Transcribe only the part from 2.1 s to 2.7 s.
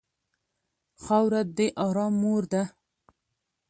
مور ده.